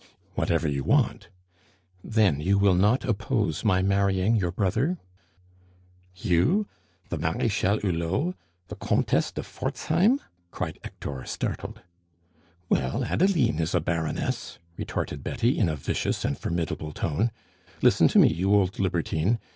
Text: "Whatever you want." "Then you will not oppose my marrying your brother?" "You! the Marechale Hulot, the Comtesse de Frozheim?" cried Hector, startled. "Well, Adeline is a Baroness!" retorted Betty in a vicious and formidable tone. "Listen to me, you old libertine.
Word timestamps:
"Whatever 0.33 0.67
you 0.67 0.83
want." 0.83 1.29
"Then 2.03 2.39
you 2.39 2.57
will 2.57 2.73
not 2.73 3.05
oppose 3.05 3.63
my 3.63 3.83
marrying 3.83 4.35
your 4.35 4.49
brother?" 4.51 4.97
"You! 6.15 6.65
the 7.09 7.19
Marechale 7.19 7.79
Hulot, 7.81 8.33
the 8.69 8.75
Comtesse 8.77 9.31
de 9.31 9.43
Frozheim?" 9.43 10.19
cried 10.49 10.79
Hector, 10.83 11.23
startled. 11.25 11.83
"Well, 12.67 13.03
Adeline 13.03 13.59
is 13.59 13.75
a 13.75 13.79
Baroness!" 13.79 14.57
retorted 14.75 15.23
Betty 15.23 15.55
in 15.55 15.69
a 15.69 15.75
vicious 15.75 16.25
and 16.25 16.35
formidable 16.35 16.93
tone. 16.93 17.29
"Listen 17.83 18.07
to 18.07 18.17
me, 18.17 18.29
you 18.29 18.51
old 18.55 18.79
libertine. 18.79 19.37